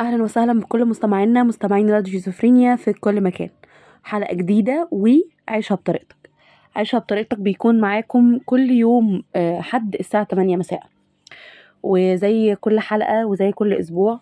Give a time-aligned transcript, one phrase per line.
[0.00, 3.48] أهلا وسهلا بكل مستمعينا مستمعين راديو شيزوفرينيا في كل مكان.
[4.04, 6.16] حلقة جديدة وعيشها بطريقتك.
[6.76, 10.82] عيشها بطريقتك بيكون معاكم كل يوم آه، حد الساعة تمانية مساء.
[11.82, 14.20] وزي كل حلقة وزي كل أسبوع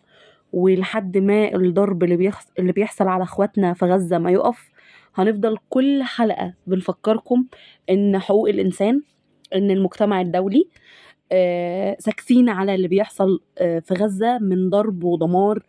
[0.53, 2.47] ولحد ما الضرب اللي, بيحص...
[2.59, 4.71] اللي بيحصل على أخواتنا في غزة ما يقف
[5.15, 7.45] هنفضل كل حلقة بنفكركم
[7.91, 9.03] إن حقوق الإنسان
[9.55, 10.69] إن المجتمع الدولي
[11.99, 15.63] ساكتين على اللي بيحصل آه، في غزة من ضرب ودمار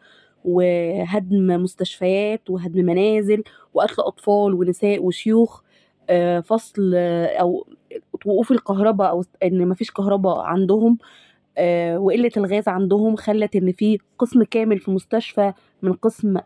[0.46, 5.62] وهدم مستشفيات وهدم منازل وقتل أطفال ونساء وشيوخ
[6.10, 6.96] آه، فصل
[7.40, 7.68] أو
[8.26, 10.98] وقوف الكهرباء أو إن مفيش كهرباء عندهم
[11.96, 16.38] وقلة الغاز عندهم خلت إن في قسم كامل في مستشفى من قسم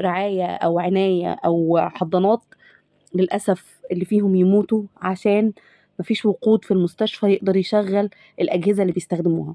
[0.00, 2.40] رعاية أو عناية أو حضانات
[3.14, 5.52] للأسف اللي فيهم يموتوا عشان
[5.98, 9.54] مفيش وقود في المستشفى يقدر يشغل الأجهزة اللي بيستخدموها.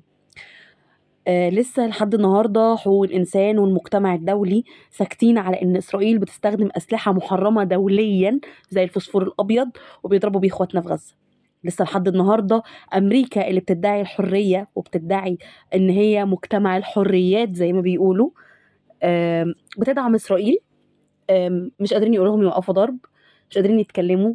[1.27, 7.63] آه لسه لحد النهارده حقوق الإنسان والمجتمع الدولي ساكتين على إن إسرائيل بتستخدم أسلحة محرمة
[7.63, 9.69] دوليا زي الفوسفور الأبيض
[10.03, 11.15] وبيضربوا بيه إخواتنا في غزة.
[11.63, 12.63] لسه لحد النهارده
[12.97, 15.37] أمريكا اللي بتدعي الحرية وبتدعي
[15.75, 18.29] إن هي مجتمع الحريات زي ما بيقولوا
[19.77, 20.57] بتدعم إسرائيل.
[21.29, 22.97] آه مش قادرين يقولوا لهم يوقفوا ضرب
[23.49, 24.33] مش قادرين يتكلموا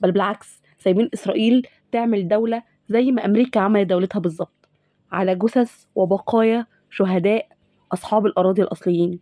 [0.00, 4.68] بل بالعكس سايبين إسرائيل تعمل دولة زي ما أمريكا عملت دولتها بالظبط
[5.12, 7.48] على جثث وبقايا شهداء
[7.92, 9.20] أصحاب الأراضي الأصليين.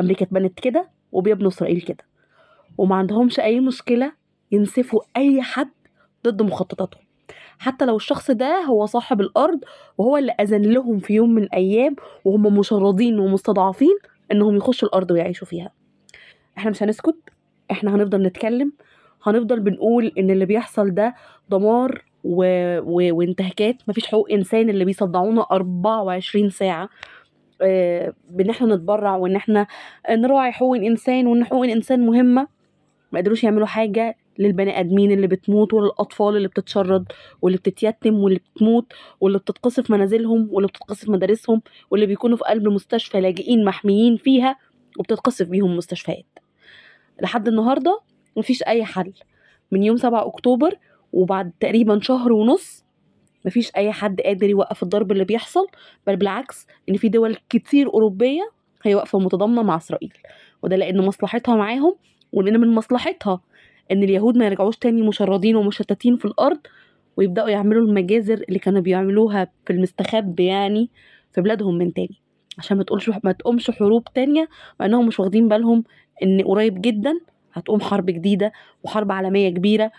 [0.00, 2.04] أمريكا اتبنت كده وبيبنوا إسرائيل كده
[2.78, 4.12] وما عندهمش أي مشكلة
[4.52, 5.70] ينسفوا أي حد
[6.24, 7.02] ضد مخططاتهم.
[7.58, 9.60] حتى لو الشخص ده هو صاحب الأرض
[9.98, 13.98] وهو اللي أذن لهم في يوم من الأيام وهم مشردين ومستضعفين
[14.32, 15.72] إنهم يخشوا الأرض ويعيشوا فيها.
[16.58, 17.16] إحنا مش هنسكت
[17.70, 18.72] إحنا هنفضل نتكلم
[19.28, 21.14] هنفضل بنقول إن اللي بيحصل ده
[21.50, 22.44] دمار و...
[22.80, 23.14] و...
[23.18, 23.76] وانتهاكات.
[23.88, 26.88] مفيش حقوق إنسان اللي بيصدعونا 24 ساعة.
[27.62, 29.66] آه بإن إحنا نتبرع وإن إحنا
[30.10, 32.46] نراعي حقوق الإنسان وإن حقوق الإنسان مهمة.
[33.12, 37.04] ما قدروش يعملوا حاجة للبني آدمين اللي بتموت وللأطفال اللي بتتشرد
[37.42, 43.20] واللي بتتيتم واللي بتموت واللي بتتقصف منازلهم واللي بتتقصف مدارسهم واللي بيكونوا في قلب مستشفى
[43.20, 44.56] لاجئين محميين فيها
[44.98, 46.24] وبتتقصف بيهم مستشفيات.
[47.22, 48.00] لحد النهارده
[48.36, 49.12] مفيش أي حل.
[49.72, 50.78] من يوم سبعة أكتوبر
[51.12, 52.84] وبعد تقريبا شهر ونص
[53.44, 55.66] مفيش أي حد قادر يوقف الضرب اللي بيحصل
[56.06, 58.50] بل بالعكس إن في دول كتير أوروبية
[58.82, 60.12] هي واقفة متضامنة مع إسرائيل.
[60.62, 61.96] وده لأن مصلحتها معاهم
[62.32, 63.40] ولأن من مصلحتها
[63.92, 66.58] إن اليهود ما يرجعوش تاني مشردين ومشتتين في الأرض
[67.16, 70.90] ويبدأوا يعملوا المجازر اللي كانوا بيعملوها في المستخب يعني
[71.32, 72.20] في بلادهم من تاني.
[72.58, 74.48] عشان ما تقولش ما تقومش حروب تانية
[74.80, 75.84] مع إنهم مش واخدين بالهم
[76.22, 77.20] إن قريب جدا
[77.56, 78.52] هتقوم حرب جديدة
[78.84, 79.92] وحرب عالمية كبيرة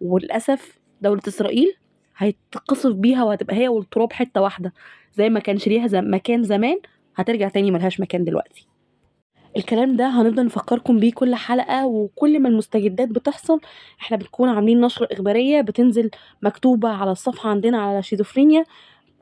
[0.00, 1.74] وللأسف دولة إسرائيل
[2.16, 4.72] هيتقصف بيها وهتبقى هي والتراب حتة واحدة
[5.14, 6.78] زي ما كانش ليها زم مكان زمان
[7.16, 8.66] هترجع تاني ملهاش مكان دلوقتي.
[9.56, 13.60] الكلام ده هنفضل نفكركم بيه كل حلقة وكل ما المستجدات بتحصل
[14.00, 16.10] إحنا بنكون عاملين نشرة إخبارية بتنزل
[16.42, 18.64] مكتوبة على الصفحة عندنا على شيزوفرينيا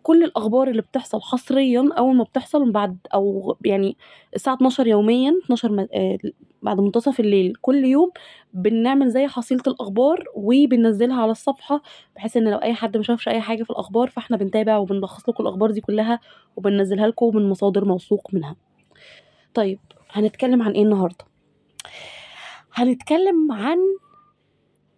[0.03, 3.97] كل الأخبار اللي بتحصل حصريًا أول ما بتحصل بعد أو يعني
[4.35, 6.19] الساعة 12:00 يوميًا 12 م آه،
[6.63, 8.11] بعد منتصف الليل كل يوم
[8.55, 11.83] بنعمل زي حصيلة الأخبار وبننزّلها على الصفحة
[12.17, 15.43] بحيث إن لو أي حد ما شافش أي حاجة في الأخبار فإحنا بنتابع وبنلخّص لكم
[15.45, 16.21] الأخبار دي كلّها
[16.57, 18.57] وبننزّلها لكم من مصادر موثوق منها.
[19.55, 19.79] طيب
[20.11, 21.25] هنتكلّم عن إيه النهارده؟
[22.75, 23.79] هنتكلّم عن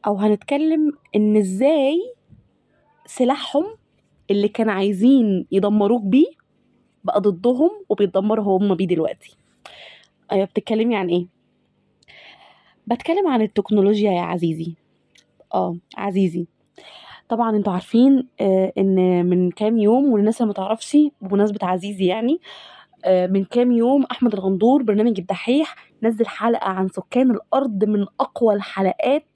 [0.06, 2.14] أو هنتكلّم إن إزاي
[3.06, 3.64] سلاحهم
[4.30, 6.26] اللي كان عايزين يدمروك بيه
[7.04, 9.36] بقى ضدهم وبيتدمروا هم بيه دلوقتي.
[10.32, 11.26] أيوه بتتكلمي عن إيه؟
[12.86, 14.74] بتكلم عن التكنولوجيا يا عزيزي.
[15.54, 16.46] آه عزيزي.
[17.28, 22.40] طبعا أنتوا عارفين آه إن من كام يوم والناس اللي متعرفش بمناسبة عزيزي يعني
[23.04, 28.54] آه من كام يوم أحمد الغندور برنامج الدحيح نزل حلقة عن سكان الأرض من أقوى
[28.54, 29.31] الحلقات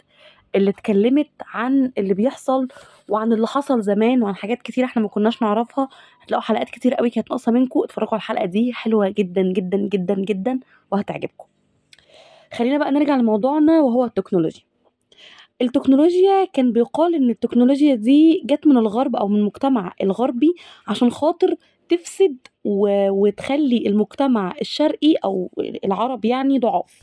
[0.54, 2.68] اللي اتكلمت عن اللي بيحصل
[3.08, 5.88] وعن اللي حصل زمان وعن حاجات كتير إحنا ما كناش نعرفها.
[6.22, 7.80] هتلاقوا حلقات كتير قوي كانت ناقصة منكم.
[7.84, 10.60] اتفرجوا على الحلقة دي حلوة جدا جدا جدا جدا
[10.92, 11.46] وهتعجبكم.
[12.54, 14.62] خلينا بقى نرجع لموضوعنا وهو التكنولوجيا
[15.62, 20.54] التكنولوجيا كان بيقال إن التكنولوجيا دي جت من الغرب أو من المجتمع الغربي
[20.88, 21.54] عشان خاطر
[21.88, 22.36] تفسد.
[23.10, 25.50] وتخلي المجتمع الشرقي أو
[25.84, 27.02] العرب يعني ضعاف.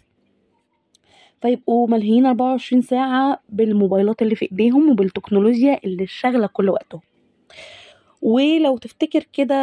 [1.44, 7.02] فيبقوا ملهيين 24 ساعة بالموبايلات اللي في إيديهم وبالتكنولوجيا اللي شاغلة كل وقتهم.
[8.22, 9.56] ولو تفتكر كده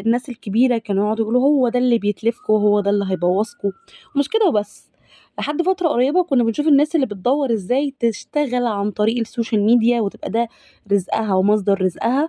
[0.00, 3.70] الناس الكبيرة كانوا يقعدوا يقولوا هو ده اللي هيتلفكوا وهو ده اللي هيبوظكوا.
[4.16, 4.90] ومش كده وبس.
[5.38, 10.00] لحد فترة قريبة كنا بنشوف الناس اللي بتدور إزاي تشتغل عن طريق ال social media
[10.00, 10.48] وتبقى ده
[10.92, 12.28] رزقها ومصدر رزقها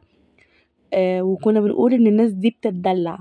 [0.94, 3.20] آه وكنا بنقول إن الناس دي بتتدلع.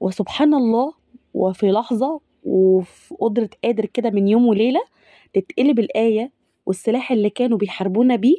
[0.00, 0.92] وسبحان الله
[1.34, 4.80] وفي لحظة وفي قدرة قادر كده من يوم وليلة
[5.32, 6.30] تتقلب الآية
[6.66, 8.36] والسلاح اللي كانوا بيحاربونا بيه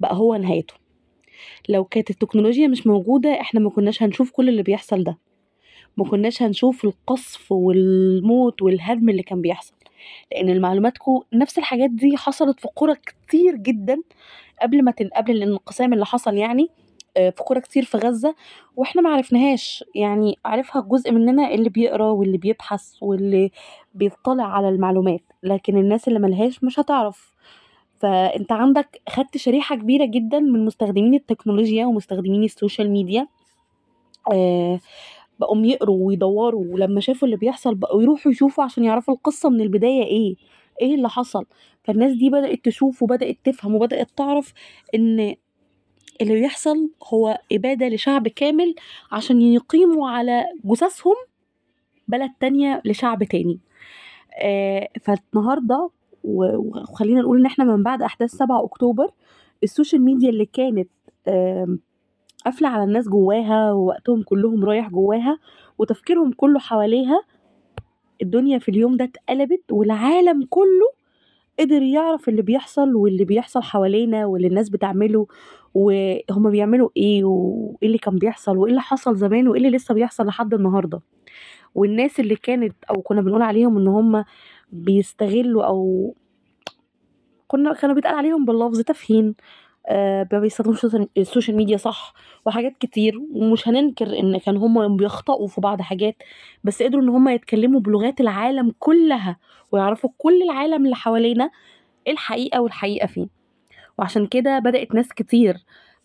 [0.00, 0.74] بقى هو نهايته.
[1.68, 5.18] لو كانت التكنولوجيا مش موجودة إحنا مكناش هنشوف كل اللي بيحصل ده.
[5.96, 9.74] مكناش هنشوف القصف والموت والهدم اللي كان بيحصل.
[10.32, 14.02] لأن لمعلوماتكم نفس الحاجات دي حصلت في قرى كتير جدا
[14.62, 15.08] قبل ما تن...
[15.16, 16.68] قبل الانقسام اللي حصل يعني.
[17.16, 18.34] في قرى كتير في غزة
[18.76, 23.50] وإحنا معرفناهاش يعني عرفها جزء مننا اللي بيقرأ واللي بيبحث واللي
[23.94, 27.32] بيطلع على المعلومات لكن الناس اللي ملهاش مش هتعرف.
[28.00, 33.28] فأنت عندك خدت شريحة كبيرة جدا من مستخدمين التكنولوجيا ومستخدمين السوشيال ميديا.
[34.32, 34.80] آه
[35.40, 40.02] بقوا يقروا ويدوروا ولما شافوا اللي بيحصل بقوا يروحوا يشوفوا عشان يعرفوا القصة من البداية
[40.04, 40.36] إيه
[40.82, 41.46] إيه اللي حصل.
[41.84, 44.52] فالناس دي بدأت تشوف وبدأت تفهم وبدأت تعرف
[44.94, 45.34] إن
[46.20, 48.74] اللي بيحصل هو إبادة لشعب كامل
[49.12, 51.14] عشان يقيموا على جثثهم
[52.08, 53.58] بلد تانية لشعب تاني.
[54.42, 55.90] آه فالنهاردة
[56.24, 59.10] وخلينا نقول إن إحنا من بعد أحداث سبعة أكتوبر
[59.62, 60.88] السوشيال ميديا اللي كانت
[62.44, 65.38] قافلة على الناس جواها ووقتهم كلهم رايح جواها
[65.78, 67.20] وتفكيرهم كله حواليها
[68.22, 70.90] الدنيا في اليوم ده اتقلبت والعالم كله
[71.60, 75.26] قدر يعرف اللي بيحصل واللي بيحصل حوالينا واللي الناس بتعمله
[75.74, 80.26] وهما بيعملوا إيه وإيه اللي كان بيحصل وإيه اللي حصل زمان وإيه اللي لسه بيحصل
[80.26, 81.00] لحد النهارده.
[81.74, 84.24] والناس اللي كانت أو كنا بنقول عليهم إن هما
[84.72, 86.14] بيستغلوا أو
[87.48, 89.34] كنا كانوا بيتقال عليهم باللفظ تافهين
[90.32, 90.86] ما بيستخدموش
[91.18, 92.14] ال social media صح
[92.46, 96.16] وحاجات كتير ومش هننكر إن كان هم بيخطئوا في بعض حاجات
[96.64, 99.36] بس قدروا إن هم يتكلموا بلغات العالم كلها
[99.72, 101.50] ويعرفوا كل العالم اللي حوالينا
[102.08, 103.28] الحقيقة والحقيقة فين.
[103.98, 105.56] وعشان كده بدأت ناس كتير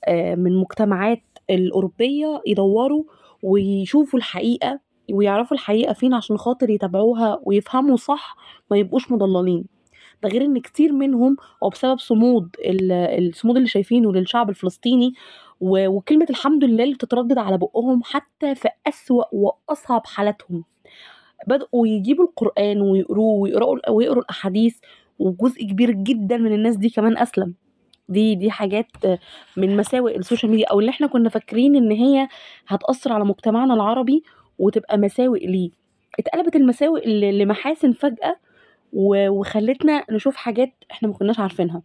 [0.05, 3.03] آه من مجتمعات الأوروبية يدوروا
[3.43, 4.79] ويشوفوا الحقيقة
[5.11, 8.35] ويعرفوا الحقيقة فين عشان خاطر يتابعوها ويفهموا صح
[8.71, 9.65] ما يبقوش مضللين.
[10.23, 15.13] ده غير إن كتير منهم وبسبب صمود الصمود اللي شايفينه للشعب الفلسطيني
[15.61, 20.63] وكلمة الحمد لله اللي بتتردد على بقهم حتى في أسوأ وأصعب حالاتهم.
[21.47, 24.77] بدأوا يجيبوا القرآن ويقروه ويقرأوا ويقروا الأحاديث
[25.19, 27.53] وجزء كبير جدا من الناس دي كمان أسلم.
[28.09, 28.87] دي دي حاجات
[29.57, 32.27] من مساوئ ال social media أو اللي إحنا كنا فاكرين إن هي
[32.67, 34.23] هتأثر على مجتمعنا العربي
[34.59, 35.69] وتبقى مساوئ ليه.
[36.19, 38.35] اتقلبت المساوئ لمحاسن فجأة
[38.93, 41.81] وخلتنا نشوف حاجات إحنا ما كناش عارفينها.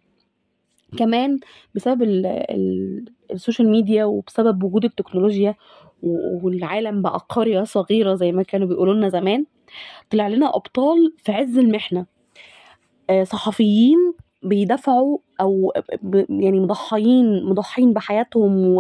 [0.99, 1.38] كمان
[1.75, 5.55] بسبب ال ال السوشيال ميديا وبسبب وجود التكنولوجيا
[6.43, 9.44] والعالم بقى قرية صغيرة زي ما كانوا بيقولوا لنا زمان
[10.11, 12.06] طلع لنا أبطال في عز المحنة.
[13.11, 13.99] آه صحفيين
[14.43, 15.73] بيدافعوا أو
[16.31, 18.76] يعني مضحيين مضحين بحياتهم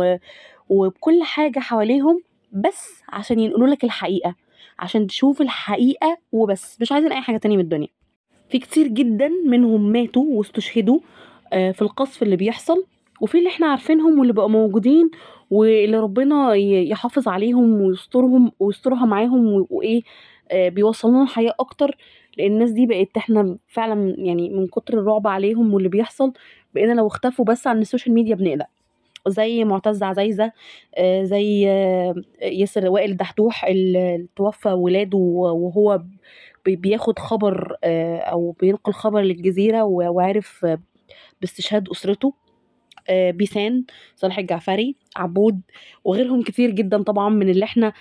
[0.68, 4.34] وبكل حاجة حواليهم بس عشان ينقلوا لك الحقيقة
[4.78, 7.88] عشان تشوف الحقيقة وبس مش عايزين أي حاجة تانية من الدنيا.
[8.48, 10.98] في كتير جدا منهم ماتوا واستشهدوا
[11.50, 12.84] في القصف اللي بيحصل
[13.20, 15.10] وفي اللي إحنا عارفينهم واللي بقوا موجودين
[15.50, 20.02] واللي ربنا يحافظ عليهم ويسترهم ويسترها معاهم وإيه
[20.54, 21.96] بيوصلوا لنا الحياة أكتر
[22.38, 26.32] لأن الناس دي بقت إحنا فعلا يعني من كتر الرعب عليهم واللي بيحصل
[26.74, 28.66] بقينا لو اختفوا بس عن ال social media بنقلق.
[29.28, 30.52] زي معتز عزايزة
[31.22, 31.62] زي
[32.42, 36.02] ياسر وائل الدحدوح اللي توفى ولاده وهو
[36.68, 40.66] بياخد خبر أو بينقل خبر للجزيرة وعرف
[41.40, 42.34] باستشهاد أسرته
[43.10, 43.84] بيسان
[44.16, 45.60] صالح الجعفري عبود
[46.04, 47.92] وغيرهم كتير جدا طبعا من اللي إحنا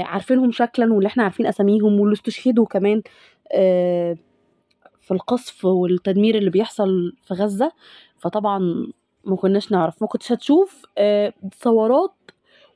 [0.00, 3.02] عارفينهم شكلا واللي إحنا عارفين أساميهم واللي استشهدوا كمان
[5.00, 7.72] في القصف والتدمير اللي بيحصل في غزة.
[8.18, 8.58] فطبعا
[9.24, 10.02] ما كناش نعرف.
[10.02, 10.86] ما كنتش هتشوف
[11.60, 12.14] ثورات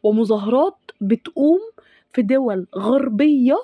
[0.03, 1.59] ومظاهرات بتقوم
[2.13, 3.57] في دول غربية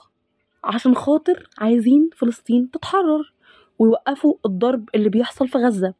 [0.64, 3.32] عشان خاطر عايزين فلسطين تتحرر
[3.78, 5.94] ويوقفوا الضرب اللي بيحصل في غزة.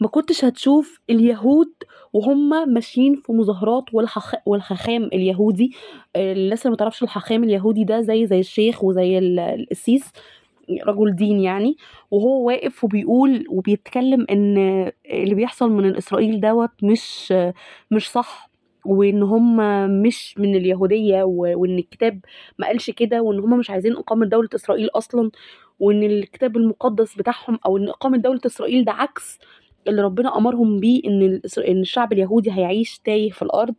[0.00, 1.72] ما كنتش هتشوف اليهود
[2.12, 4.34] وهم ماشيين في مظاهرات والحخ...
[4.46, 5.72] والحخام اليهودي.
[6.16, 10.12] الناس اللي ما تعرفش الحخام اليهودي ده زي زي الشيخ وزي القسيس
[10.86, 11.76] رجل دين يعني.
[12.10, 14.56] وهو واقف وبيقول وبيتكلم إن
[15.10, 17.34] اللي بيحصل من إسرائيل دوت مش
[17.90, 18.50] مش صح.
[18.84, 19.56] وإن هم
[20.02, 22.20] مش من اليهودية وإن الكتاب
[22.58, 25.30] ما قالش كده وإن هم مش عايزين إقامة دولة إسرائيل أصلا
[25.80, 29.38] وإن الكتاب المقدس بتاعهم أو إن إقامة دولة إسرائيل ده عكس
[29.88, 33.74] اللي ربنا أمرهم بيه إن إن الشعب اليهودي هيعيش تايه في الأرض.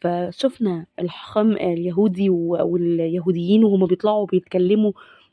[0.00, 4.92] فشفنا الحكام اليهودي واليهوديين وهم بيطلعوا بيتكلموا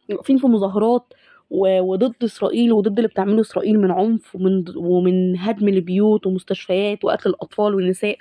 [0.09, 1.13] واقفين في مظاهرات
[1.51, 7.75] وضد إسرائيل وضد اللي بتعمله إسرائيل من عنف ومن ومن هدم البيوت ومستشفيات وقتل الأطفال
[7.75, 8.17] والنساء.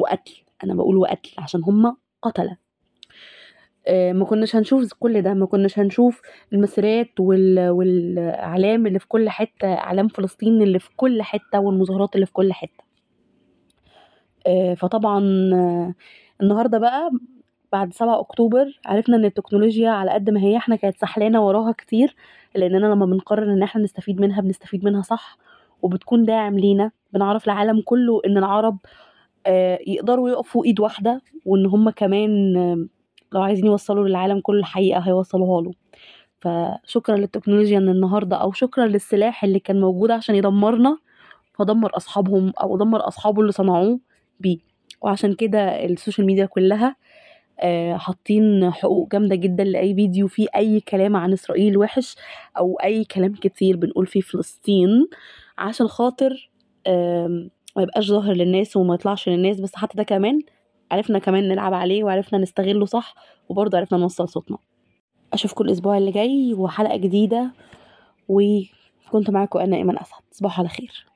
[0.00, 0.34] وقتل.
[0.64, 2.56] أنا بقول وقتل عشان هم قتلة.
[3.90, 5.34] ما كناش هنشوف كل ده.
[5.34, 6.22] ما كناش هنشوف
[6.52, 12.32] المسيرات والإعلام اللي في كل حتة إعلام فلسطين اللي في كل حتة والمظاهرات اللي في
[12.32, 12.84] كل حتة.
[14.76, 15.18] فطبعا
[16.42, 17.10] النهارده بقى
[17.72, 22.16] بعد سبعة أكتوبر عرفنا إن التكنولوجيا على قد ما هي إحنا كانت سحلانا وراها كتير
[22.54, 25.38] لاننا لما بنقرر إن إحنا نستفيد منها بنستفيد منها صح
[25.82, 26.90] وبتكون داعم لينا.
[27.12, 28.78] بنعرف العالم كله إن العرب
[29.86, 32.54] يقدروا يقفوا إيد واحدة وإن هما كمان
[33.32, 35.72] لو عايزين يوصلوا للعالم كله الحقيقة هيوصلوها له.
[36.40, 40.98] فشكرا للتكنولوجيا ان النهارده أو شكرا للسلاح اللي كان موجود عشان يدمرنا
[41.54, 44.00] فدمر أصحابهم أو دمر أصحابه اللي صنعوه
[44.40, 44.58] بيه.
[45.02, 46.96] وعشان كده ال social media كلها
[47.92, 52.16] حاطين حقوق جامدة جدا لأي فيديو فيه أي كلام عن إسرائيل وحش
[52.58, 55.06] أو أي كلام كتير بنقول فيه فلسطين
[55.58, 56.50] عشان خاطر
[57.76, 60.40] ميبقاش ظاهر للناس وما يطلعش للناس بس حتى ده كمان
[60.92, 63.14] عرفنا كمان نلعب عليه وعرفنا نستغله صح
[63.48, 64.58] وبرضه عرفنا نوصل صوتنا.
[65.32, 67.50] أشوفكم الأسبوع اللي جاي وحلقة جديدة
[68.28, 70.20] وكنت معاكم أنا إيمان أسعد.
[70.30, 71.06] تصبحوا على خير.